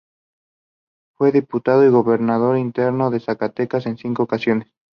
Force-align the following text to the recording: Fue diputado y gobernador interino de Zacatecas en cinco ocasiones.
Fue 1.15 1.31
diputado 1.31 1.85
y 1.85 1.89
gobernador 1.89 2.57
interino 2.57 3.11
de 3.11 3.19
Zacatecas 3.19 3.85
en 3.85 3.97
cinco 3.99 4.23
ocasiones. 4.23 4.67